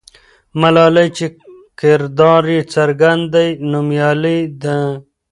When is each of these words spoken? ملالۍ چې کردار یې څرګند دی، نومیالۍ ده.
ملالۍ 0.61 1.07
چې 1.17 1.25
کردار 1.79 2.43
یې 2.53 2.61
څرګند 2.73 3.23
دی، 3.33 3.49
نومیالۍ 3.71 4.39
ده. 4.61 4.77